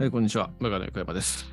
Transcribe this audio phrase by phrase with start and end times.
[0.00, 0.50] はい、こんにちは。
[0.60, 1.44] メガネ小山です。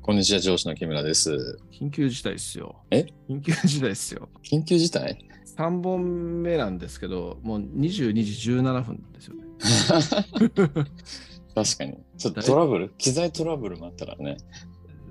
[0.00, 1.58] こんにちは、上司の木村です。
[1.72, 2.76] 緊急事態ですよ。
[2.92, 3.04] え？
[3.28, 4.28] 緊急事態ですよ。
[4.44, 5.18] 緊急事態
[5.56, 9.42] ？3本目なんですけど、もう22時17分ですよね。
[11.52, 11.98] 確かに。
[12.16, 12.90] ちょっとトラブル？
[12.90, 14.36] 機材トラブルもあったからね。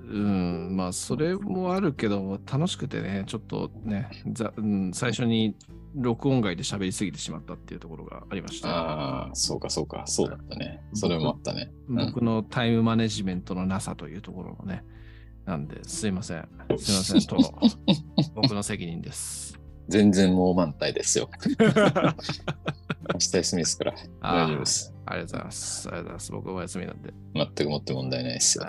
[0.08, 5.54] うん、まあ、それもあるけど、楽しくてね、ちょっとね、ざうん、最初に
[5.94, 8.68] 録音外で喋りすぎてしまったっていうところがありました。
[8.68, 10.82] ああ、そうかそうか、そうだったね。
[10.94, 11.70] それもあったね。
[11.88, 14.84] うん僕のタイムマネジメントのなさというところのね、
[15.44, 16.48] なんで、すいません。
[16.78, 17.36] すいませんと、
[18.34, 19.58] 僕の責任です。
[19.88, 21.28] 全然もう満タイですよ。
[23.12, 24.94] 明日休みですから、大丈夫です。
[25.06, 25.88] ありがとうございます。
[25.88, 26.32] ありがとうございます。
[26.32, 27.12] 僕お休みなんで。
[27.34, 28.64] 全くもって問題ないですよ。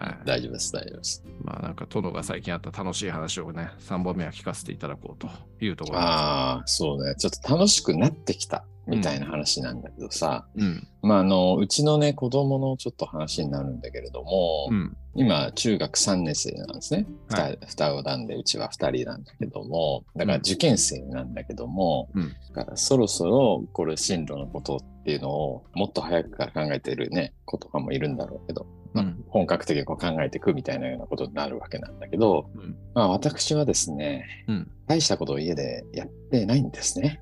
[0.00, 1.24] はい大丈夫です、大丈夫です。
[1.42, 5.28] まあなんか殿が最近あった楽しい話をね、3本目は聞かせていただこうと
[5.64, 6.08] いうところです。
[6.08, 7.14] ああ、そうね。
[7.16, 10.86] ちょっと楽しくなってきたみたいな話なんだけどさ、うん。
[11.02, 14.96] まあ、あの、うちのね、子供のちょっと話になるんだけれども、うん。
[15.14, 17.06] 今、中学3年生なんですね。
[17.28, 37.20] は二双子なんで、うちは2人なんだけども、だから受験生なんだけども、うんだからそろそろこれ進路のことっていうのをもっと早くから考えてるね、子とかもいるんだろうけど、まあうん本格的にこう考えていくみたいなようなことになるわけなんだけど、うんまあ私はですね、うん大したことを家でやってないんですね。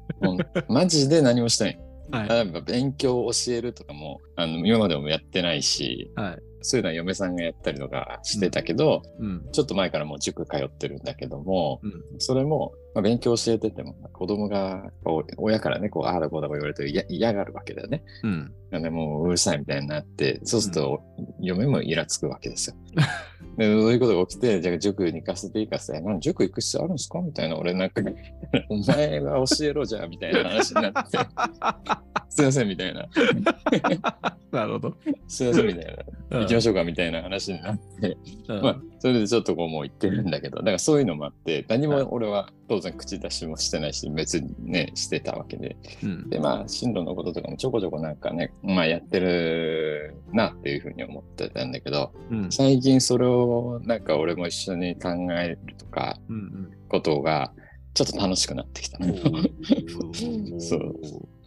[0.68, 1.80] マジで何もしてない。
[2.10, 2.28] はい。
[2.28, 6.38] 例えば勉強を教えるとかも、あの、今までもやってないし、はい。
[6.62, 9.42] そういうのは嫁さんがやったりとかしてたけど、うん。
[9.52, 14.90] ちょっと前からもう塾通ってるんだけども、うんそれも、まあ、勉強教えてても、子供が
[15.36, 18.02] 親からね、こう、ああだこうだこう言われると嫌嫌がるわけだよね。
[18.22, 21.00] うんでもううるさいみたいになって、そうすると
[21.40, 22.76] 嫁もイラつくわけですよ。
[23.56, 27.20] でそういうことが起きて、じゃあ塾に行かせていいかって、何塾行く必要あるんですか？
[27.20, 28.02] みたいな、俺なんか、
[28.68, 31.18] お前が教えろじゃあ、みたいな話になって、
[32.28, 33.06] すいませんみたいな、
[34.52, 34.96] なるほど。
[35.26, 35.96] すいませんみたい
[36.30, 45.76] な、行きまししょうかみたいな話になって、ょまあ、それでちょっとこうもう言ってるんだけど、だからそういうのもあって、何も俺は当然口出しもしてないし、別にね、してたわけで。
[46.02, 46.30] うん。
[46.30, 52.50] で、まあ、進路のこととかもちょこちょこなんかね、まあやってるなっていうふうに思ってたんだけど、うん。
[52.50, 56.70] 最近それをなんか俺も一緒に考えるとか、うん。
[56.88, 57.52] ことが
[57.94, 59.06] ちょっと楽しくなってきたの。
[59.14, 60.60] うん。
[60.60, 60.96] そう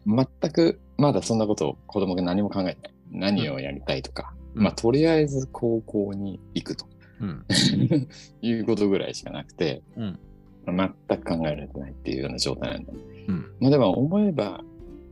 [0.06, 2.94] 全くまだそんなことを子供が何も考えてない。
[3.12, 6.86] 何をやりたいとか、うんまあとりあえず高校に行くと
[7.22, 7.46] うん。
[8.42, 10.20] いうことぐらいしかなくて、うん。
[10.66, 12.94] 全く考えられてないっていうような状態なんだ。
[13.28, 13.46] うん。
[13.60, 14.62] まあでも思えば、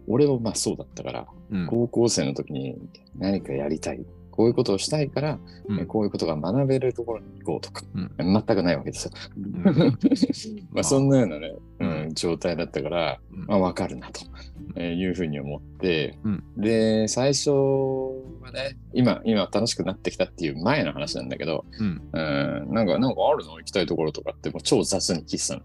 [0.08, 1.68] 俺もまあそうだったから、うん。
[1.68, 2.78] 高校生の時に
[3.18, 4.06] 何かやりたい。
[4.38, 5.86] こういうことをしたいから、うん。
[5.88, 8.12] こういうことが学べるところに行こうとか、うん。
[8.18, 9.14] 全くないわけですよ。
[10.72, 14.22] まあそんなようなね、うん、状態だったから、まあわかるなと
[14.76, 16.44] えーいうふうに思って、うん。
[16.56, 22.02] で、最初はね、今、今楽しくなってきたっていう前の話なんだけど、うん。
[22.14, 23.58] うん、なんか、なんかあるの？
[23.58, 25.62] 行きたいところとかってもう超雑に聞いてたの。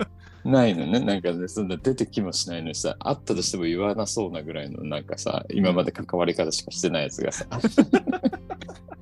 [0.44, 1.00] ないのね。
[1.00, 7.46] なんかね、そんな出てきもしないのにさ、あったとしても言わなそうなぐらいのなんかさ、今まで関わり方しかしてないやつがさ、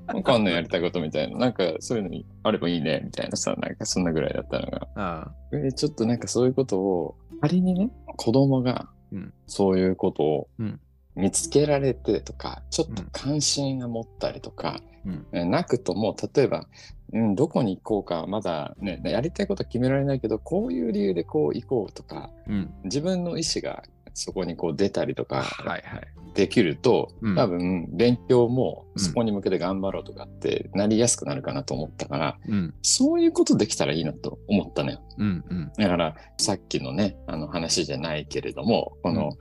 [0.07, 4.89] なんかあんのやりたいことみたいな、なんかそういうのにあればいいね、みたいなさ、なんかそんなぐらいだったのが。
[4.97, 9.33] あでちょっとなんかそういうことを、仮にね、子供がうん。
[9.47, 10.81] そういうことをうん
[11.19, 16.67] 見つけられてとか、ちょっと関心が持ったりとか、うんえなくとも、例えば、
[17.13, 22.31] うん、どこに行こうか、まだね、やりたいことは決められないけど、こういう理由でこう行こうとか、あ。
[22.47, 22.71] うん。
[22.85, 23.83] 自分の意思が
[24.19, 26.09] そこにこう出たりとかはいはい。
[26.35, 32.75] できると、うん多分勉強もうんそこに向けて頑張ろうとかってなりやすくなるかなと思ったから、うん。
[32.83, 35.01] そういうことできたらいいなと思ったのよ。
[35.19, 35.45] うん。
[35.49, 35.73] うん。
[35.77, 39.33] だから、さっきのね、あの話じゃないけれども、この、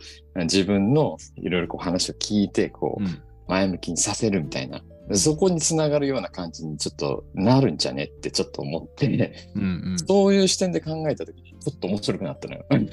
[0.44, 3.22] 自分のいろいろこう話を聞いて、こう、うん。
[3.48, 4.82] 前向きにさせるみたいな、
[5.14, 9.64] そこにつながるような感じにちょっとなるんじゃねってちょっと思って、うん。
[9.64, 10.00] うん。
[10.00, 12.66] そういう視点で考えたときに、ちょっと面白くなったのよ。
[12.70, 12.86] なる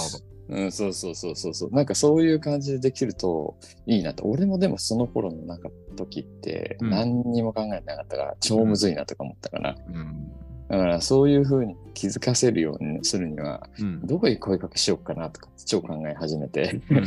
[0.00, 0.24] ほど。
[0.50, 1.70] うん、そうそうそうそうそう。
[1.72, 3.56] なんかそういう感じでできると
[3.86, 4.24] いいなと。
[4.24, 10.32] 俺もでもその頃のなんか時ってうん何にも考えてなかったから、超むずいなとか思ったから、うん。
[10.68, 14.06] だからそういうふうに気づかせるようにするには、うん。
[14.06, 17.04] どこに声かけしようかなとか超考え始めて、うん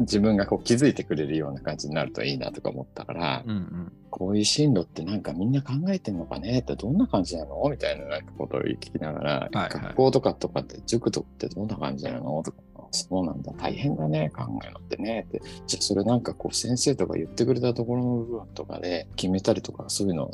[0.00, 3.50] 自分がこう気づいてくれるような感じになるといいなとか思ったから、うん。
[3.50, 3.92] うん。
[4.10, 12.58] こういう進路ってなんかみんな考えてんのかねってどんな感じなのみたいななんかことを聞きながら、はいはい学校とかとかって塾とかってどんな感じなのとか、
[12.92, 15.42] そうなんだ、大変だね、考えるのってねって。
[15.66, 20.30] じゃあそれなんかこう先生とか言ってくれたところの部分とかで決めたりとかそういうの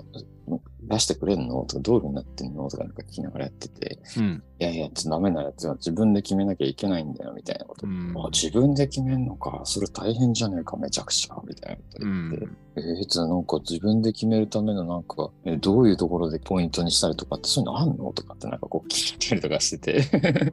[0.93, 1.65] 出してくれんの？
[1.65, 2.69] とか、どういうふうになってんの？
[2.69, 4.43] とかなんか聞きながらやってて、うん。
[4.61, 7.87] いやいや、ちょっとダメなやつは自分で決めなきゃいけないんだよ、みたいなこと。
[7.87, 12.45] うんあ自分で決めんのか、それ大変じゃねえか、めちゃくちゃ、みたいなことう言って。
[12.45, 12.57] ん。
[12.75, 18.13] えー、じゃあなんか自分で決めるためのなんか、えどういうところでポイントにしたりとかってそういうのあんの？
[18.13, 20.53] とかってなんかこう聞いたりとかしてて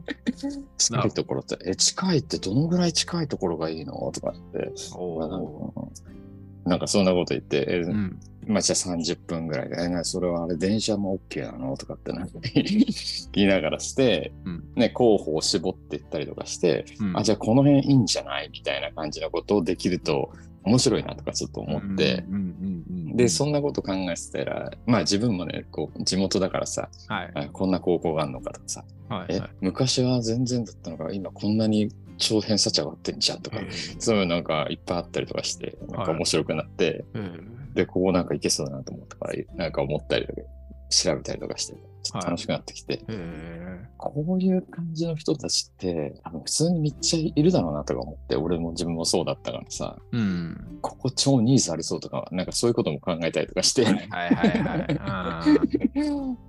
[0.78, 4.10] 近いところって、え、近いってどのぐらい近いところがいいの？
[4.14, 4.72] とかって、
[6.64, 8.20] なんかそんなこと言って、えーうん。
[8.46, 11.76] まあじゃあ30分ぐらいで、それはあれ電車も OK なの？
[11.76, 12.26] とかってな
[13.32, 14.64] 言いながらして、うん。
[14.76, 17.18] ね、候補を絞っていったりとかして、うん。
[17.18, 18.48] あ、じゃあこの辺いいんじゃない？
[18.50, 20.30] みたいな感じのことをできると
[20.64, 22.24] 面白いなとかちょっと思って、
[23.14, 27.30] で、そんなこと考えてたら、まあ自分もね、こう、地元だからさ、はい。
[27.34, 31.90] あこんな高校があるのかとかさ、えはいはい、昔は全然だったのが、今こんなに
[32.20, 33.56] 超偏差値上がってんじゃんとか、
[33.98, 37.74] そういうのなんかいっぱいあったりとかして、なんか面白くなって、うん。
[37.74, 40.42] で、ここなんかいけそうだなと思ったから、なんか思ったりとか、
[40.90, 43.00] 調べたりとかして、ちょっと楽しくなってきて、へ
[43.96, 50.78] こういう感じの人たちって、多分普通にめっちゃいるだろうなとか思って、俺も自分もそうだったからさ、ーうん。
[50.82, 53.86] ここ超ニーズありそうとか、なんかそういうことも考えたりとかして、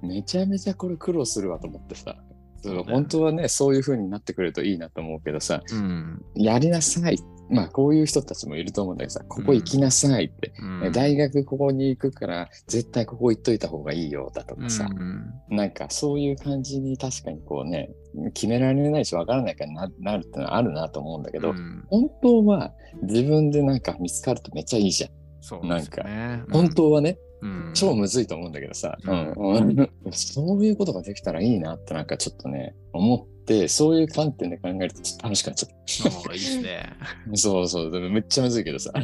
[0.02, 2.16] めちゃめちゃこれ苦労するわと思ってさ。
[2.64, 6.24] 本当はね、そういう風になってくれるといいなと思うけどさ、うん。
[6.36, 7.18] やりなさい。
[7.50, 10.54] まあ、こういう人たちもいると思うんだけどさ、ここ行きなさいって。
[10.62, 17.92] うん大学ここに行くから、絶対ここ行っといた方がいいよだとかさ、うんなんかそういう感じに確かにこうね、
[18.34, 22.74] 決められないし分からないからななるってのはあるなと思うんだけど、うん本当は
[23.04, 25.12] 自分でなんか見つかるとめっちゃいいじゃん。
[25.42, 26.44] そうですよね。
[26.52, 27.72] 本当はね、うん。
[27.74, 29.80] 超むずいと思うんだけどさ、ううん。
[29.80, 29.90] ん。
[30.12, 36.94] そういうことができたらいいなってなんかちょっとね、思って、そういう観点で考えるとちょっと楽しくなっちゃっおーいいですね。
[37.32, 37.36] た。
[37.38, 38.92] そうそう、でもめっちゃむずいけどさ。
[38.96, 39.04] うん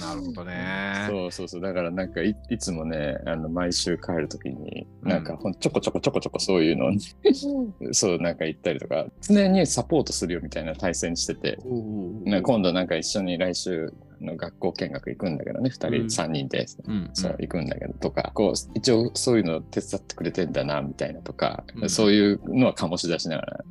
[0.00, 1.06] なるほどね。
[1.08, 7.00] そうそうそう、だからなんかいいつもね、あの毎週帰るときに、なんかほんちょこちょこちょこちょこそういうのに、
[7.92, 11.58] そうなんか言ったりとか、常にサポートするよみたいな体制にしてて、
[12.24, 15.94] ね、今度なんか一緒に来週の学校見学行くんだけどね、2人、うん。
[16.06, 16.66] 3人で。
[16.86, 21.90] うんそう行くんだけどとか、こう一応そういうの手伝ってくれてんだなみたいなとか、うん。
[21.90, 23.64] そういうのは醸し出しながら、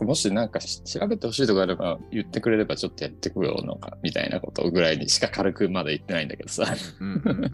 [0.00, 7.52] もしなんかし調べてほしいとかあれば言ってくれればちょっとやってくよのかみたいなことぐらいにしか軽くまだ言ってないんだけどさ、うんうんうんうん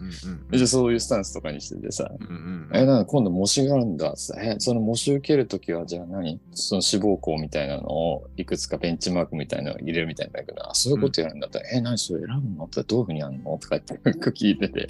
[0.51, 6.39] じゃあそういうスタンスとかにしててさ、うんうんえ、なんか今度模試があるんだえ、その模試受けるときはじゃあ何？
[6.53, 12.65] その志望校みたいなのをいくつかベンチマークみたいなのを入れるみたいなんだけど、あ、そういうことやるんだったら、え、何それ選ぶの？
[12.65, 13.57] ってどういうふうにやるの？
[13.57, 14.87] とか言って聞いてて、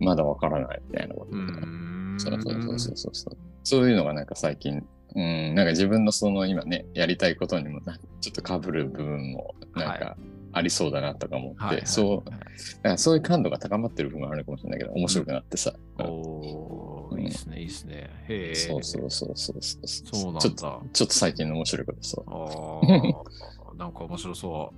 [0.00, 3.38] まだわからないみたいなことう言ってたんそうそうそうそうそうそう。
[3.62, 4.82] そういうのがなんか最近、
[5.14, 10.16] うん、なんか自分のその今ね、やりたいことにもなちょっと被る部分もなんか
[10.52, 12.44] ありそうだなとか思って、はいはいそう、だか
[12.82, 15.72] らそういう感度が高まってる部分はあるかもしれないけど、面白くなってさ。
[15.98, 18.10] おーいいっすね、いいっすね。
[18.28, 18.54] へえ。
[18.54, 20.80] そうそうそうそうそうそうなんちょっとだ。
[20.92, 22.30] ちょっと最近の面白いことそう。
[22.30, 24.72] ああ、 なんか面白そ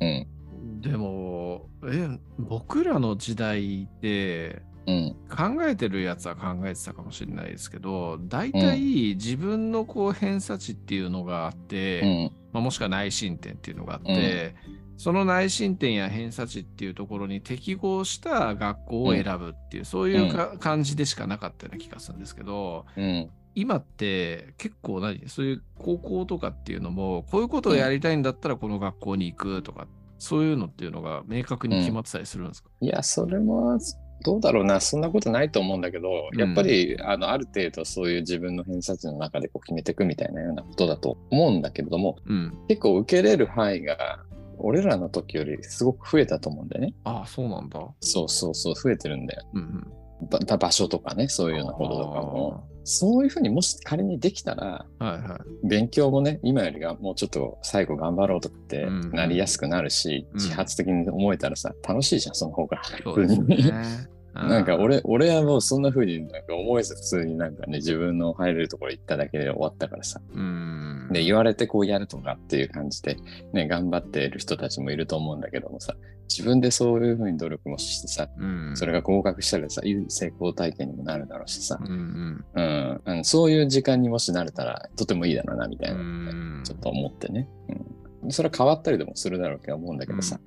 [0.00, 0.04] う。
[0.04, 0.26] うん。
[0.80, 1.19] でも、
[1.90, 5.16] え、僕らの時代って、うん。
[5.28, 12.32] 考えてるやつは考えてたかもしれないですけど、大体自分のこう偏差値っていうのがあって、うん。
[12.52, 14.54] まあ、もしくは内申点っていうのがあって、
[14.96, 23.30] その内申点や偏差値っていうところに適合した学校を選ぶっていう、そういうか、感じでしかなかったような気がするんですけど、うん。
[23.54, 29.86] 今って結構何そういう高校とかっていうのもこういうことをやりたいんだったらこの学校に行くとか、
[30.20, 33.78] そういうのっていうのが明確に決まってたりするんですか、いや、それも、
[34.22, 42.58] どうだろうな、そんなことないと思うんだけど、やっぱり、あの、ある程度そういう自分の偏差値の中でこう決めていくみたいなようなことだと思うんだけれども、うん。
[42.68, 44.20] 結構受けれる範囲が、
[44.58, 46.94] 俺らの時よりすごく増えたと思うんだよね。
[47.04, 47.80] ああ、そうなんだ。
[48.00, 49.42] そうそうそう、増えてるんだよ。
[49.54, 49.92] うんうん。
[50.28, 52.64] ば場所とかね、そういうようなこととかも。
[52.82, 55.68] そういうふうにもし仮にできたら、はいはい。
[55.68, 62.80] 勉強もね、今よりがもうちょっと最後頑張ろうとかってうんなりやすくなるし、うん自発的に思えたらさ、楽しいじゃん、その方が。
[63.04, 64.08] そうですね。
[64.34, 70.20] なんか俺、俺はもうそんな風になんか思えず普通になんかね、自分の入れるところ行っただけで終わったからさ。
[70.32, 71.08] うん。
[71.12, 73.16] で、言われてこうやるとかっていう感じで、
[73.52, 75.94] ね、頑張っている人たちもいると思うんだけどもさ、
[76.28, 86.62] 自分でそういう風に努力もしてさ、うん、それが合格したらさ、いい成功体験にもなるだろうしさう、んうん、うん、そういう時間にもしなれたらとてもいいだろうな、みたういな、ん。
[86.64, 87.48] ちょっと思ってね。
[88.22, 88.30] うん。
[88.30, 90.38] それは変わったりでもするだろうけど思うんだけどさ、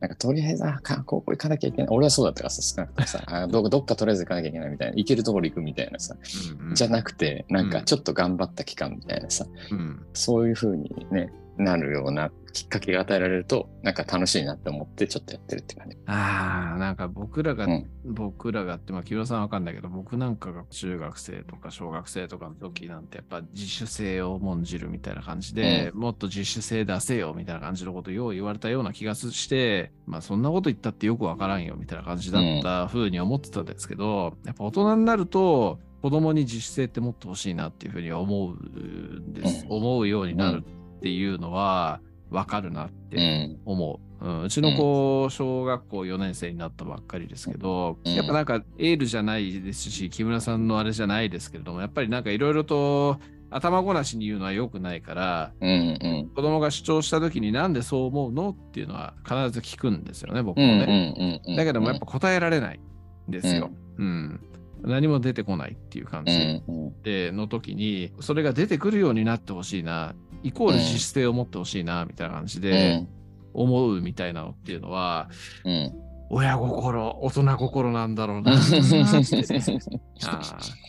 [0.00, 1.88] なんかとりあえず、あ、か高校行かなきゃいけない。
[1.90, 6.16] 俺はそうだったからさ、少なくともさ、あどどっかとりあえず行かなきゃいけないみたいな、行けるところ行くみたいなさ、
[6.60, 10.06] うんじゃなくて、なんかちょっと頑張った期間みたいなさ、うん。
[10.12, 15.96] そういうふうにね、なるようなきっかけが与えられると、なんか楽しいなって思ってちょっとやってるって感じ。
[16.06, 17.86] ああ、なんか僕らが、うん。
[18.04, 39.72] 僕らがって、まあ、木村さんわかんないけど、僕なんかが中学生とか小学生とかの時なんて、やっぱ自主性を重んじるみたいな感じで、もっと自主性出せよみたいな感じのことをよう言われたような気がして、まあそんなこと言ったってよくわからんよみたいな感じだったふうに思ってたんですけど、やっぱ大人になると、子供に自主性って持ってほしいなっていうふうには思うんです、うん。
[39.72, 40.62] 思うようになる
[40.98, 42.00] っていうのは
[42.30, 43.58] わかるなってうん。
[43.64, 44.08] 思う。
[44.20, 53.18] うん、うちの子、小学校4年生になったばっかりですけど、うんやっぱなんかエールじゃないですし、木村さんのあれじゃないですけれども、やっぱりなんかいろいろと
[53.50, 56.30] 頭ごなしに言うのは良くないから、うんうん。
[56.34, 61.14] 子供が主張した時になんでそう思うのっていうのは必ず聞くんですよね、僕うんもね。
[61.16, 61.56] うんうんうん。
[61.56, 62.80] だけどもやっぱ答えられない
[63.28, 63.70] んですよ。
[63.98, 64.40] うん。
[64.82, 66.36] 何も出てこないっていう感うじ。
[66.36, 67.02] んうん。
[67.02, 73.06] での時にそれが出てくるようになってほしいなイコール自主性を持ってほしいなみたいな感じで
[73.54, 75.28] 思うみたいなのっていうのは、
[75.64, 75.72] うん。
[75.72, 75.92] うん。
[76.30, 78.52] 親心大人心なんだろうな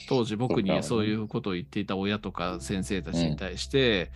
[0.09, 4.11] 当時僕にそういうことを言っていた親とか先生たちに対して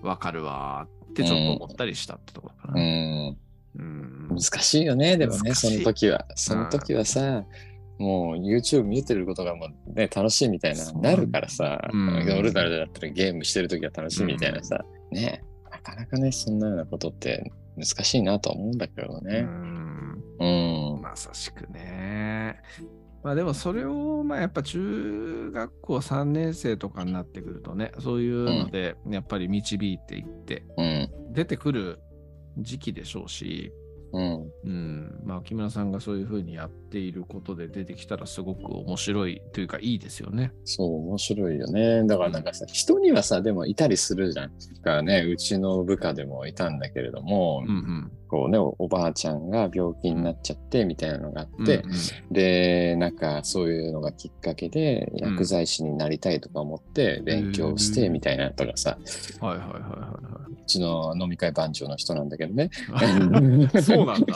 [0.00, 2.82] 分かるわーってちょっと思ったりしたってところかうな。
[2.82, 3.36] ん。
[3.76, 6.24] うん難しいよね、でもね、その時は。
[6.34, 7.44] その時はさ、
[8.00, 14.80] もう YouTube 見てることがもうね、楽しいみたいななるからさ、うん俺らだったらゲームしてる時は楽しいみたいなさ、
[15.10, 19.42] ね、なかなかね、そんなようなことって難しいなとは思うんだけどうね。
[19.42, 21.02] んうん。
[21.02, 22.58] まさしくね。
[23.22, 31.10] まあでもそれをまあやっぱ中学校3年生とかになってくるとねそういうのでやっぱり導いていってうん。
[31.34, 31.98] 出てくる
[32.56, 33.72] 時期でしょうし、
[34.12, 34.52] うん。
[34.64, 40.52] うん、まあ木村さんがそういうふうにやっていることで出てきたらすごく面白いというかいいですよね。
[40.64, 42.04] そう、面白いよね。
[42.04, 44.50] だからなんかさ、人にはさ、でもいたりするじゃん。
[44.50, 48.12] だからね、うちの部下でもいたんだけれども、うんうん。
[48.30, 51.94] こうねお、おばあちゃんが病気になっちゃってみたいなのがあって、うんう
[52.30, 52.32] ん。
[52.32, 58.98] で、なんかそういうのがきっかけでうん薬剤師になりたいとか思って勉強してうんみたいなのとかさ、
[59.40, 62.70] はいはいはいはうちの飲み会番長の人なんだけどね。
[63.82, 64.34] そうなんだ。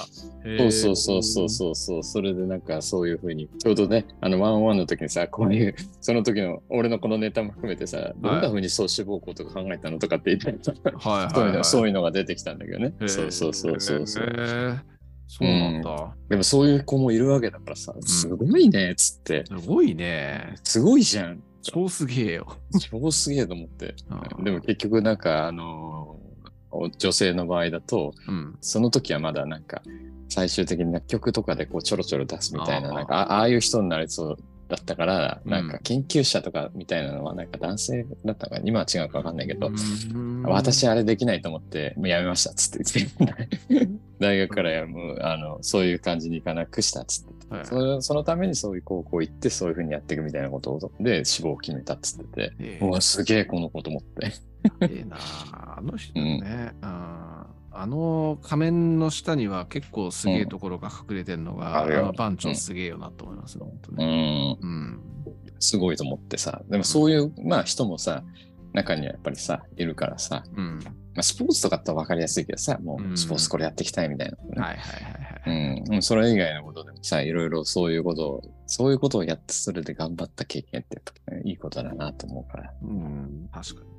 [0.59, 11.39] そうそうそうそうそうそう、それでなんかそういうふうに、ちょうどね、あのワンワンの時にさ、こういう、その時の俺のこのネタも含めてさ、どんなふうに総志望校とか考えたのとかって言って、はいそうはい。
[11.39, 11.57] いうはい。
[11.57, 12.93] のそういうのが出てきたんだけどね。
[13.07, 14.25] そうそうそうそうそう。
[14.25, 14.79] へー
[15.27, 16.15] そうなんだ。
[16.29, 19.45] でもそういう子もいるわけだからさ、すごいね、っつって。
[19.47, 20.55] すごいね。
[20.63, 21.43] すごいじゃん。
[21.63, 22.47] 超すげえよ。
[22.91, 23.95] 超すげえと思って。
[24.43, 26.25] でも結局なんか、あのー
[26.99, 28.59] 女性の場合だと、うん。
[28.61, 29.81] その時はまだなんか、
[30.29, 34.37] 最終的に楽曲とかでこうちょろちょろ出すみたいな、なんかあああいう人になりそう
[34.77, 35.51] だったから、うん。
[35.51, 40.43] なんか研究者とかみたいなのはなんか男性だったのか、今は違うかわかんないけど、うん。
[40.43, 43.89] 私あれできないと思って、もうやめましたっつって言って、
[44.21, 47.67] 大学からやもうあのそういう感じにいかなくしたっつって、はい。
[47.67, 54.33] そのそのためにそういう高校行って、そういうふうにやっていくみたいなことをで志望を決めたっつってて、えうわ、すげえこの子と思って。
[54.81, 55.17] えええな
[55.77, 57.34] あの人ね、あー
[57.77, 64.53] あの仮面の下には結構すげえところが隠れてんのが、あるよあの番長すげえよなと思いますね、本当うね。
[64.53, 64.59] ん。
[64.61, 65.01] うん。
[65.59, 68.23] すごいと思ってさ、でもそういう、まあ人もさ、
[68.73, 70.79] 中にはやっぱりさ、いるからさ、うん。
[70.85, 70.91] ま
[71.21, 75.85] あスポーツとかって分かりやすいけどさ、もうんうスポーツこれやっていきたいみたいな、ねはいはいはいはい。
[75.89, 75.95] うん。
[75.95, 83.94] うんそれ以外のことでもさ、いろいろそういうことを、そういうことをやって、それで頑張った経験ってやっぱ、ね、いいことだなと思うから、うん、確かにね。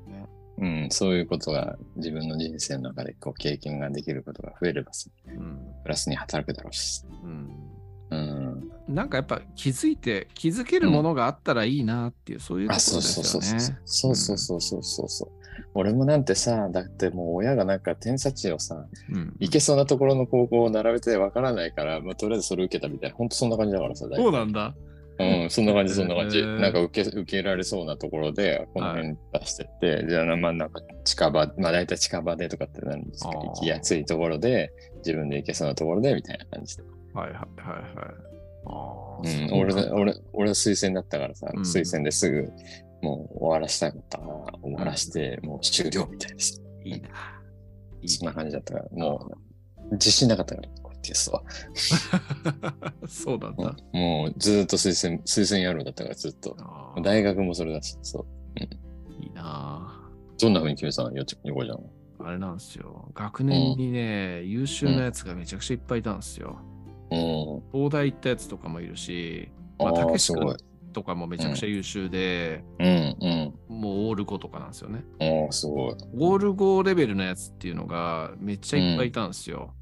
[0.57, 5.59] うん、そういうことが自分の人生の中でこう経験ができることが増えればさ、うん。
[5.83, 7.03] プラスに働くだろうし。
[7.23, 7.49] うん。
[8.11, 8.71] うん。
[8.87, 13.59] なんかやっぱ気づいて、気づけるものがあったらいいなっていう、そういうとこあ、ろでそうそうすよね。
[13.85, 14.37] そうそう。
[14.37, 15.29] そうそうそうそうそうそう。
[15.73, 19.35] 俺もなんてさ、だってもう親がなんか偏差値をさ、うん。
[19.39, 24.75] 行けそうなところの高校を並べてわからないから、まあ、とりあえずそれ受けたみたいな、ほんとそんな感じだからさ、大そう体なんだ。
[25.17, 26.41] うん、そんな感じ、そんな感じ。
[26.45, 36.83] なんか受け受けられそうなところで、この辺出してって、じゃあ、まあなんか近場、まあ大体近場でとかってなんですか、行きやすいところで、自分で行けそうなところで、みたいな感じで。
[37.13, 38.35] はいはいはいはい。
[38.67, 39.19] あ
[39.53, 42.51] 俺俺、俺は推薦だったからさ、うん推薦ですぐ、
[43.01, 46.61] もう終わらしたかった終わらして、もう終了みたいです。
[46.83, 47.09] いいな。
[48.01, 49.31] いいそんな感じだったから、も
[49.91, 50.69] う、自信なかったから、
[51.05, 51.43] こうテストは。
[53.07, 53.75] そうなんだ。
[53.93, 56.57] もうずーっと推薦、推薦野郎だったから、ずっと。
[57.03, 58.25] 大学もそれだし、そう。
[59.23, 60.01] いいな。
[60.39, 61.17] どんな風に決めたの？
[61.17, 61.83] よち、横ちゃんは？
[62.27, 63.11] あれなんですよ。
[63.13, 66.57] 学年にね、優秀なやつがめちゃくちゃいっぱいいたんですよ。
[67.11, 67.63] うん。
[67.71, 70.33] 東大行ったやつとかもいるし、まあ、たけし。
[70.93, 73.53] とかもめちゃくちゃ優秀で、うん、うん。
[73.67, 75.03] もうオーール5とかなんですよね。
[75.51, 75.95] すごい。
[76.17, 79.73] オール5レベルのやつっていうのがめっちゃいっぱいいたんですよ。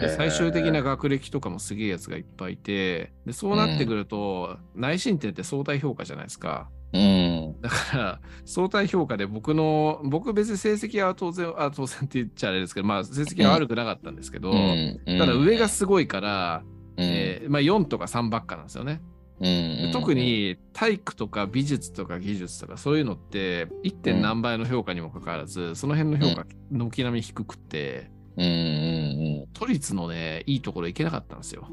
[0.00, 6.68] で最終的な学歴とかもすげえやつがいっぱいいて、でそうなってくると、内申点って相対評価じゃないですか。
[6.92, 7.60] うん。
[7.60, 16.62] だから、相対評価で僕の、僕別に成績は当然、あ当然って言っちゃあれですけど、まあ成績は悪くなかったんですけど、うんただ上がすごいから、
[16.96, 19.00] うんえーまあ、4とか3ばっかなんですよね。
[19.38, 23.94] うんで特、に体育とか美術とか技術とかそういうのって 1.
[23.96, 29.46] 点何倍の評価にもかかわらず、その辺の評価軒並み低くって、うんうんうん。
[29.52, 31.68] 都立のねいいところ行けなかったんですよ。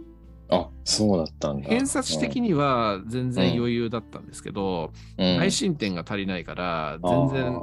[0.49, 1.69] あ、そうだったんだ。
[1.69, 7.59] 偏差値的には全然余裕だったんですけど、うん、内申点が足りないから全あ然ー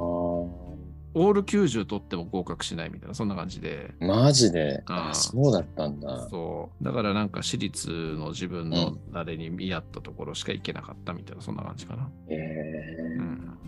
[1.12, 3.94] オール90取っても合格しないみたいなそんな感じで。
[4.00, 4.82] マジで？
[4.86, 6.28] あーあ、そうだったんだ。
[6.30, 12.10] そうだからなんか私立の自分のあれに見合ったところしか行けなかったみたいなそんな感じかな。
[12.28, 13.58] へえうん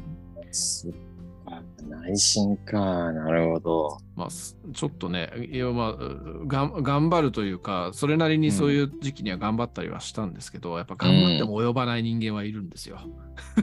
[1.82, 3.12] 内心か。
[3.12, 3.98] なるほど。
[4.16, 5.96] まあ、すちょっとね、いやまあ
[6.46, 12.98] 頑張るというか、それなりにそういう時期には頑張ったりはしたんですけど、やっぱ頑張っても及ばない人間はいるんですよ。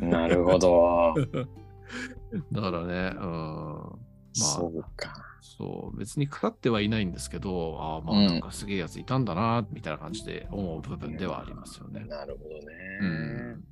[0.02, 1.14] なるほど。
[2.52, 3.92] だからね、うん、
[4.34, 5.30] そうか。
[5.42, 12.06] そう、別にかかってはいないんですけど、ああ、まあうんなんかすげえやついたんだな、みたいな感じで思う部分ではありますよね。
[12.06, 12.66] なるほどね。
[13.02, 13.64] うん、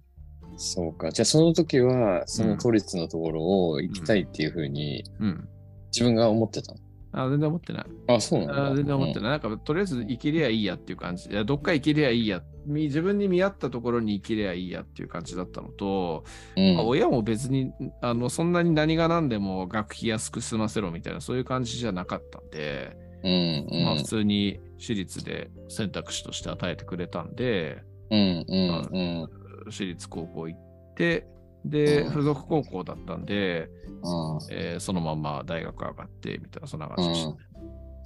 [0.55, 1.11] そうか。
[1.11, 5.47] じゃあその時は、その都立のところを行きたいっていうふうにうん。
[5.91, 6.79] 自分が思ってたの、
[7.13, 7.85] あ全然思ってない。
[8.07, 8.65] あ、そうなんだ。
[8.71, 9.21] あ全然思ってい。
[9.21, 9.31] ない。
[9.31, 11.29] なんか、とりあえず生きりゃいいやっていう感じ。
[11.29, 12.43] いや、どっか生きりゃいいや。
[12.67, 16.25] み自分に見合ったところに生きりゃいいやっていう感じだったのと、
[16.55, 29.29] うんまあ親も別にあのそんなに何が何でも学費安く済ませろみたいなそういう感じじゃなかったんで、うんうんまあ、普通に私立で選択肢として与えてくれたんでうんうんうん
[29.71, 30.59] 私立高校行っ
[30.95, 31.27] て
[31.65, 32.09] で、うん。
[32.09, 33.69] 付属高校だったんで、
[34.03, 34.39] うん。
[34.51, 37.29] えーそのまま大学上がってみたいなそんな感じでした。
[37.31, 37.37] ね。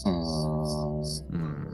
[0.06, 1.01] うん。
[1.01, 1.71] うん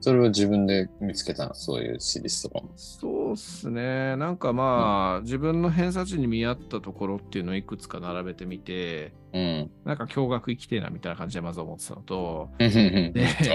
[0.00, 1.54] それを自分で見つけたの？
[1.54, 2.70] そういう私立とかも。
[2.76, 4.16] そうっすね。
[4.16, 9.70] なんかまあ、自分の偏差値に見合ったところっていうのをいくつか並べてみて、うん。
[9.84, 12.70] なんか共学行きてえなみたいな感じでまず思ってたのと、わで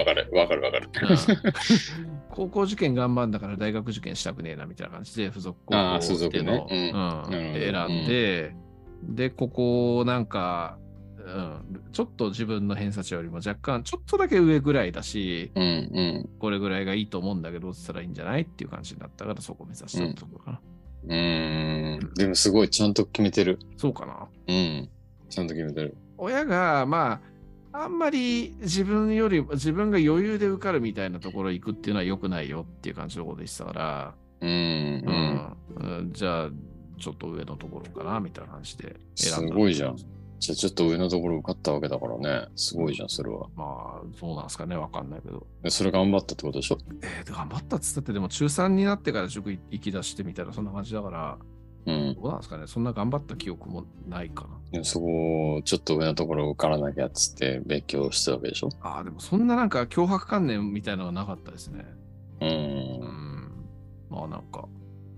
[0.04, 0.88] かるわかるわかる。
[1.02, 1.16] うん。
[2.30, 3.30] 高校受験頑張ん。
[3.30, 6.92] だから大学受験したくねえなみたいな感じで付属高校っていうのを、ね
[7.28, 7.34] うん。
[7.34, 7.54] うん。
[7.88, 8.06] 選ん。
[8.06, 8.54] で、
[9.02, 10.26] で、ここなん。
[10.26, 10.78] か、
[11.26, 15.66] うん、ちょっと自分の偏差値よりも若干ちょっとだけ上ぐらいだし、うんう
[16.24, 16.30] ん。
[16.38, 20.60] これぐらいがいいと思うんだけど、したらいいんじゃないっていう感じになったから、そこを目指したところかな。
[21.08, 22.14] うーん。
[22.14, 23.58] でもすごいちゃんと決めてる。
[23.76, 24.28] そうかな。
[24.46, 24.88] うん。
[25.28, 25.96] ちゃんと決めてる。
[26.16, 27.20] 親が、ま
[27.72, 34.54] あ、あんまり自分より、自分が余裕で受かるみたいなところ行くっていうのは良くないよっていう感じのことでしたから、うんううん。
[34.54, 35.56] ん
[35.98, 36.50] うんじゃあ、
[36.98, 39.52] ちょっと上のところかなみたいな感じで選んだ。
[39.52, 39.96] すごいじゃん。
[40.38, 42.48] じゃあちょっと上のところ受かったわけだからね。
[42.56, 43.48] すごいじゃん、それは。
[43.56, 45.46] まあ、そうなんですかね、わかんないけど。
[45.62, 46.78] でそれ頑張ったってことでしょ？
[47.02, 51.38] えー、頑張ったっつったって、でも中3になってから塾行き出してみたいな、そんな感じだから、
[51.86, 52.14] うん。
[52.14, 54.78] どうなんですかね、そんな頑張った記憶もないかな。
[54.78, 58.68] でそこをちょっと上のところ受からなきゃっつって勉強してたわけでしょ？
[58.82, 61.84] ああ、でもそんななんか脅迫観念みたいなのはなかったですね。
[62.40, 62.44] う。
[62.44, 63.50] うんん。
[64.10, 64.68] まあなんか、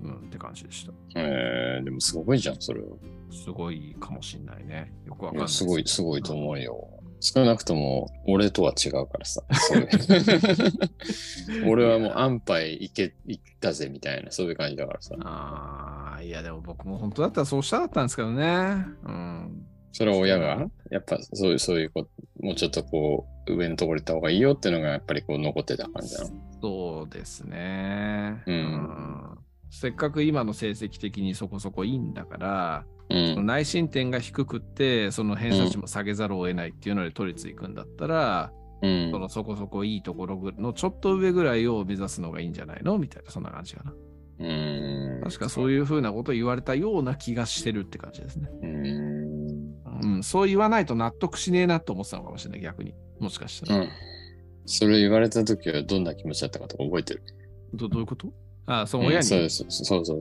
[0.02, 0.92] うんって感じでした。
[1.16, 2.86] えー、でもすごいじゃん、それは。
[3.30, 4.92] すごいかもしんないね。
[5.06, 6.88] よくわかんないすごい、すごいと思うよ。
[7.20, 9.42] 少なくとも、俺とは違うからさ。
[11.66, 15.16] 俺はもう安牌いけ、行ったぜみたいな、そういう感じだからさ。
[15.20, 18.84] ああ、いやでも僕も本当だったらそうしたかったんですけどね。
[19.04, 19.66] うん。
[19.92, 22.10] それは親が、やっぱそういう、そういうこと、
[22.40, 26.30] もうちょっとこう、上のところ行った方がいいよっていうのが、やっぱりこう残ってた感じなの。
[26.62, 28.42] そうですね。
[28.46, 29.38] うん
[29.70, 33.46] せっかく今の成績的にそこそこいいんだから、うん。
[33.46, 43.92] 内申点が低くって、その偏差値も下げざるを得ないっていうので都立行くんだったら、うんそのそこそこいいところぐのちょっと上ぐらいを目指すのがいいんじゃないのみたいな、そんな感じかな。
[44.40, 44.46] う
[45.18, 45.20] ん。
[45.24, 48.48] 確かそういうふうなことを言われたような気がしてるって感じですね。
[48.62, 49.68] うん。
[50.00, 52.94] うん、そう言わないと納得しねえなと思ってたのかもしれない、逆に。
[53.18, 53.80] もしかしたら。
[53.80, 53.88] うん。
[54.66, 57.22] それ言われた時はどんな気持ちだったかとか覚えてる？
[57.74, 58.28] どどういうこと？
[58.70, 59.64] あそのうん親に、そうです。
[59.66, 60.20] そうそうそうそう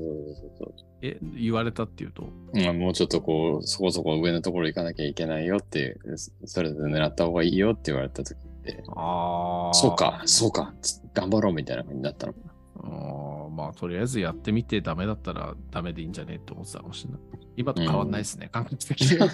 [0.57, 0.73] そう。
[1.01, 2.29] え言われたっていうと？
[2.53, 5.99] まあ、もうちょっとこう、そこそこ上のところ行かなきゃいけないよっていう、
[6.45, 9.73] それで狙った方がいいよって言われた時って、ああ。
[9.73, 12.33] そうか、そうか、つ頑張ろうみたいな感じになったの。
[12.79, 17.19] あーまあ、とりあえずやってみてダメだったらダメでいいんじゃねえって思ってたかもしれない。
[17.57, 19.17] 今と変わんないですね、感覚的に。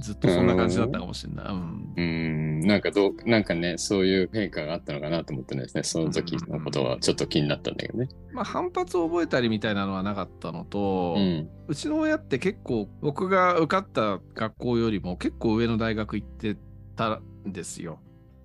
[0.00, 1.46] ずっとそんな感じだったかもしれない。
[1.46, 2.00] うんう。
[2.00, 8.08] ん、なんかどう、なんかね、そういう変化があったのかなと思ってですね、その時のことはちょっと気になったんだけどね。
[8.32, 11.48] まあ反発を覚えたりみたいなのはなかったのと、うん。
[11.68, 16.56] うちの親って結構僕が受かった学校よりも結構上の大学行って
[16.96, 18.00] たんですよ。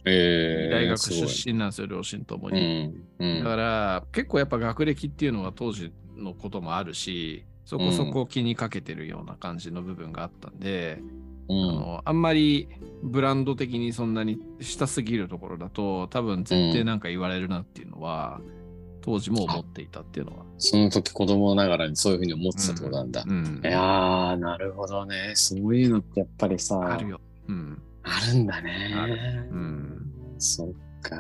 [0.06, 2.86] えー、大学出身なんですよ、両親ともうに。
[2.86, 2.94] ん。
[3.20, 3.44] うん。
[3.44, 10.98] だから結構やっぱ学歴っていうのが当時のこともあるし、そこそこ気にかけてるような感じの部分があったんで、
[11.48, 11.60] あうん。
[11.76, 12.68] のあんまり
[13.04, 18.42] ブランド的にそんなに下すぎるところだと多分絶対なんか言われるなっていうのは、
[19.02, 20.46] 当時も思っていたっていうのは。
[20.58, 23.24] その時子供ながらにそういうふうに思ってたってことなんだ。
[23.28, 25.34] うんいやー、なるほどね。
[25.36, 27.22] そういうのってやっぱりさ、あるよ。
[27.48, 27.80] うん。
[28.02, 29.48] あるんだあね。
[29.52, 30.12] うん。
[30.40, 31.16] そっか。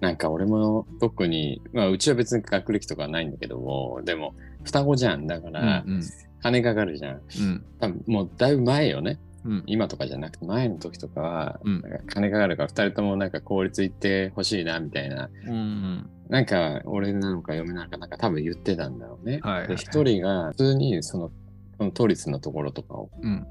[0.00, 5.26] なんか俺も特に、まあうちは別に学歴とかはないんだけども、でも双子じゃん。
[5.26, 6.02] だかうんらうん
[6.42, 7.16] 金かかるじゃん。
[7.16, 9.18] うん多分もうだいぶ前よね。
[9.44, 15.28] うん今とかじゃなくて前の時とかは、うんなんか金かかるから二人ともなんか公立行ってほしいなみたいな。
[15.46, 19.40] うんなんか俺なのか嫁なのかなんか多分言ってたんだろうね。
[19.42, 21.30] はいはいはいで一人が普通にその
[21.76, 23.46] その都立のところとかをうん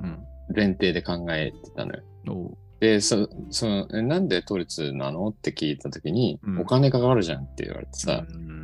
[0.56, 2.04] 前提で考えてたのよ。
[2.26, 5.28] うんおうで、そそのえなんで都立なの？
[5.28, 8.61] って聞いたときに、うんお金かかるじゃんって言われてさ、うん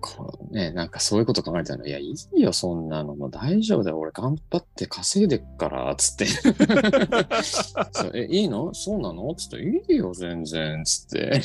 [0.00, 6.26] こうね、なんかそういうこと考えてたの、いや、いいよ、そんなの、もう大丈夫だよ、俺頑張って稼いでっから、つって。
[8.14, 8.72] え、いいの？
[8.74, 9.34] そうなの？
[9.34, 11.40] つって、いいよ、全然、つって。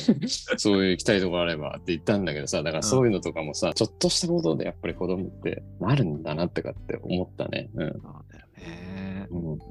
[0.58, 7.70] そういう行きたいとこあればって言ったんだけどさ、だからそういうのとかもさ、ちょっとしたことでやっぱり子供ってなるんだなってかって思ったね。
[7.74, 7.92] うん。
[7.92, 9.26] そうだよね。
[9.30, 9.64] うんで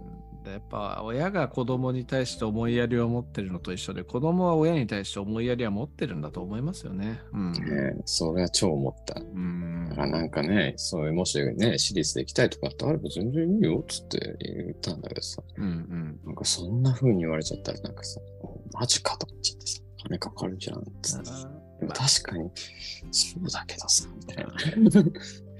[0.50, 7.22] やっぱ親が子供に対して思いやりを持ってるのと一緒で子供は親に対して思いやりは持ってるんだと思いますよね。
[7.34, 7.52] うん。
[7.52, 9.20] ねそれは超思った。
[9.20, 18.22] うんだからなんかね、そういう、もしね、私立で行きたいとかってあれば全然いいよっつって言ったんだけどさ、うんうんなんかそんな風に言われちゃったらなんかさ、
[18.74, 21.26] マジかと思っちゃってさ、金かかるじゃんっつって。
[21.82, 22.50] でも確かに、
[23.12, 24.52] そうだけどさ、みたいな。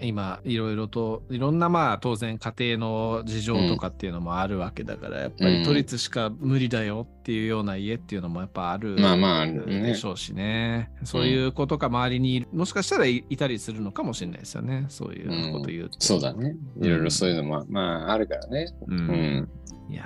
[0.02, 9.82] 今いろいろといろんなまあ当然家庭の事情とかっていうのもあるわけだから、やっぱり都立しか無理だよっていうような家っていうのもやっぱあるまあまああるね。
[9.82, 14.86] でしょうしね、そういうことが周りにもしかしたらいいたりするのかもしれないですよね。
[14.90, 16.56] そういうこと言うと、そうだね。
[16.80, 18.74] いろいろそういうのも、まああるからね。
[18.88, 19.00] うん。
[19.00, 19.50] うん。
[19.90, 20.06] いや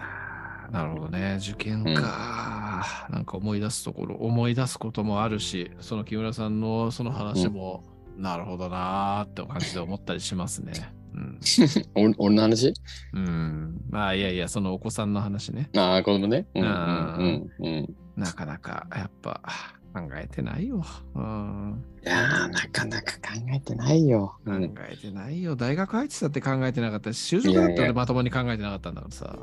[0.69, 1.37] ーなるほどね。
[1.39, 7.83] 受験か、なんか思い出すところ思い出すこともあるしその木村さんのその話も、
[8.17, 10.73] なるほどなーって感じで思ったりしますね。
[11.13, 11.39] うん。
[11.95, 12.73] 俺俺の話？
[13.13, 13.81] うん。
[13.89, 15.69] まあいやいや、そのお子さんの話ね。
[15.75, 16.47] ああ、子供ね。
[16.55, 17.95] うんうんあうんうん。
[18.15, 19.41] なかなかやっぱ
[19.93, 20.83] 考えてないよ。
[21.13, 21.83] うん。
[22.03, 24.35] いやー、なかなか考えてないよ。
[24.45, 24.63] う考ん。
[24.63, 25.55] えてないよ。
[25.55, 29.37] 大学入ってたって考えてなかったし、就職だったらまともに考えてなかったんだからさ。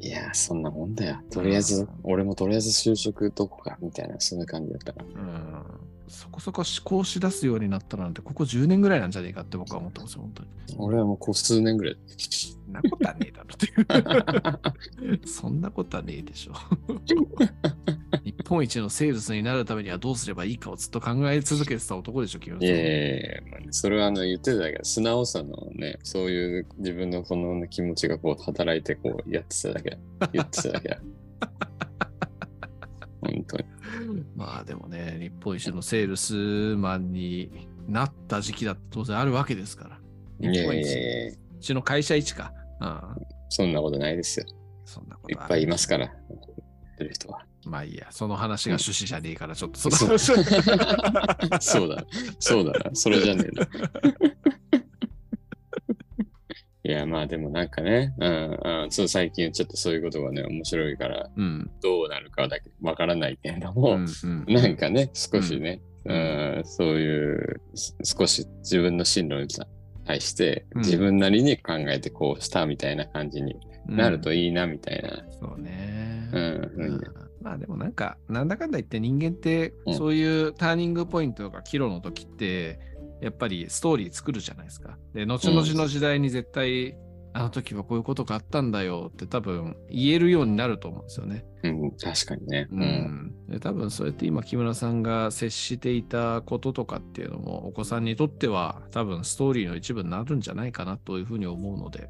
[0.00, 1.20] いやー、そんなもんだよ。
[1.30, 5.06] とりあえず、俺もとりあえず就職どこか、みたいな、そんな感じだったから。
[5.06, 5.64] うん。
[6.08, 10.48] そこそこ思考し出すようになったなんて、ここ10年ぐらいなんじゃねえかって僕は思ってますよ、本当に。
[10.78, 11.96] 俺はもうこう数年ぐらい。
[12.06, 15.26] そんなことはねえだろって。
[15.26, 16.52] そんなことはねえでしょ。
[18.24, 23.40] 日本一のセールスになるためにはどうすればいいかをずっと考え続けてた男でしょ、君はいやいやいや
[23.70, 29.98] それはあの言ってたけど、素直さのね、そういう自分のこの気持ちがこう働いてこうやってただけだ。
[30.32, 31.00] 言ってただけだ。
[33.26, 33.64] 本当に。
[34.34, 39.98] まあでもね、日本一のセールスマンになった時期だって当然あるわけですから。
[40.40, 40.86] 日本一。
[40.86, 42.52] うちの会社一か。
[42.80, 43.00] うん。
[43.48, 44.46] そんなことないですよ。
[44.84, 47.44] そんなことはいっぱいいますから、やってる人は。
[47.64, 51.58] まあいいや、その話が趣旨じゃねえから、ちょっとそのそう話。
[51.60, 52.06] そうだ、
[52.38, 53.68] そうだな、それじゃねえな。
[56.86, 61.68] いや、まあでもなんかね、うんうん、そう最近ちょっとそういうことがね、面白いから、うん。
[61.82, 64.54] どうなるかだけわからないけれどうも、んうん。
[64.54, 66.62] なんかね、少しね、ううんん。
[66.64, 69.48] そういう、す少し自分の進路に
[70.04, 70.82] 対して、うん。
[70.82, 73.56] 自分なりに考えてこうしたみたいな感じに
[73.88, 75.24] なるといいなみたいな。
[75.40, 76.30] そうね。
[76.32, 77.00] うんうん。
[77.42, 79.94] まあでもなんか、なんだかんだ言って人間ってうん。
[79.96, 82.78] そういうターニングポイントとか岐路の時って、
[83.20, 84.98] やっぱりストーリー作るじゃないですか。
[85.14, 86.96] で、後々の時代に絶対、
[87.32, 91.44] あの時はこういうことがあったんだよって多分言えるようになると思うんですよね。
[91.64, 92.66] うん、確かにね。
[92.70, 92.82] ううん。
[92.82, 102.08] ん、で多分そうやって今木村さんが接していたこととかっていうのもお子さんにとっては多分ストーリーの一部になるんじゃないかなというふうに思うので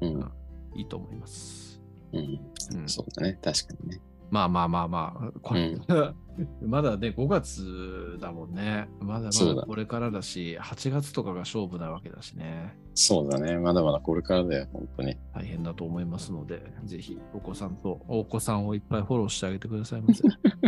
[0.00, 0.32] うん。
[0.74, 1.78] いいと思います。
[2.14, 2.40] うん。
[2.76, 3.38] うんそうだね。
[3.42, 4.00] 確かにね。
[4.32, 5.76] まあまあまあまあ、これ、
[6.64, 8.88] まだね、5月だもんね。
[8.98, 12.74] まだまだだこれからだし、8月とかが勝負なわけだしね。
[12.94, 13.58] そうだね。
[13.58, 15.18] まだまだこれからだよ、本当に。
[15.34, 20.22] 大変だと思いますので、ぜひお子さんと、お子さんをいっぱいフォローしてあげてくださいませ。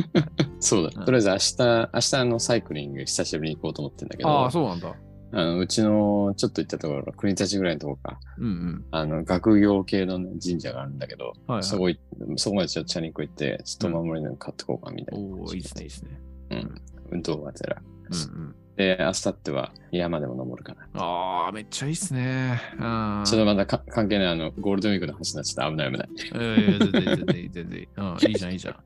[0.60, 0.90] そうだ。
[0.94, 4.94] うんとりあえず明日、明日あのサイクリング久しぶりに行こうと思ってんだけど、ああ、そうなんだ。
[5.36, 8.84] あのうちのちょっと行ったところ、国立ぐらいのとこか、うんうん。
[8.92, 11.62] あの学業系の、ね、神社があるんだけど、はい、はい。
[11.64, 11.98] そこ行
[12.36, 15.36] そこまでちょっとチャリンコ行って、ちょっと守りの買ってこうかみたいな。
[15.36, 16.20] おおいいですね、いいですね。
[16.50, 16.74] うん。
[17.10, 17.82] 運動がてら。
[17.82, 18.54] うんうん。
[18.76, 21.00] で、明後日は山でも登るかな。
[21.00, 22.60] ああ、めっちゃいいっすね。
[22.80, 25.70] あちょっとまだか関係ない、あの、ゴールデンウィークの話になっちゃった。
[25.70, 26.08] 危ない危ない。
[26.08, 27.88] と、ええ全然全然全然。
[27.96, 28.74] うん、いいじゃん、いいじゃん。
[28.74, 28.84] うん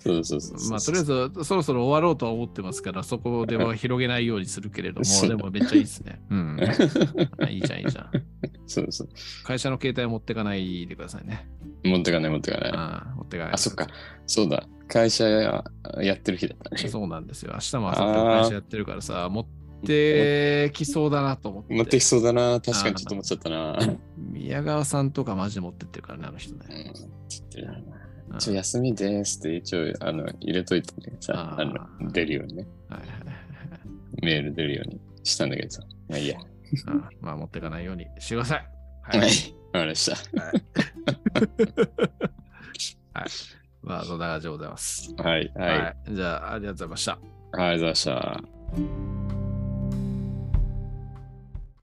[0.00, 0.70] そうそうそう。
[0.70, 6.20] まあ、とりあえず、そろそろ終わろうとは思ってますから、そこでは広げないようにするけれども、でもめっちゃいいですね。
[6.30, 6.60] うん。
[7.50, 8.10] いいじゃん、いいじゃん。
[8.66, 9.08] そうそう。
[9.42, 11.48] 会社の携帯持ってかないでくださいね。
[11.82, 12.72] 持ってかない持ってかない。
[12.74, 13.52] あ持ってかない。
[13.54, 13.88] あ、そっか。。
[14.26, 14.68] そうだ。
[14.88, 15.64] 会社や
[16.00, 16.88] やってる日だったね。
[16.88, 17.52] そうなんですよ。
[17.54, 19.46] 明日も明後日も会社やってるからさ、持っ
[19.86, 21.74] てきそうだなと思って。
[21.74, 22.60] 持ってきそうだな。
[22.60, 23.78] 確かにちょっと思っちゃったな。
[24.16, 26.92] 宮川さんとかマジで持ってってるからね、あの人うんね。。
[26.94, 27.64] ちょ
[28.36, 31.74] っと休みですって一応あの入れといてさ、あの
[32.12, 33.34] 出るようにね、はいはいはいはい
[34.22, 35.82] メール出るようにしたんだけどさ。
[36.08, 36.38] まあいいや。
[36.86, 38.66] うんまあ、持ってかないようにしてください。
[39.02, 39.18] はい。
[39.18, 40.16] わかりました。
[40.40, 40.54] はい。
[43.84, 45.14] まあ、そんな感じでございます。
[45.16, 45.52] はい。
[45.54, 45.78] はい。
[45.78, 45.96] はい。
[46.10, 47.12] じゃあ、ありがとうございました。
[47.12, 49.43] ありがとうございました。